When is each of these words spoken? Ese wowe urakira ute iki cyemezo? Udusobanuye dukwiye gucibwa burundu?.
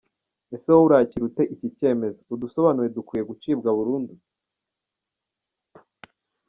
Ese 0.55 0.67
wowe 0.73 0.85
urakira 0.87 1.23
ute 1.29 1.43
iki 1.53 1.67
cyemezo? 1.77 2.19
Udusobanuye 2.35 2.89
dukwiye 2.95 3.23
gucibwa 3.29 3.69
burundu?. 3.77 4.13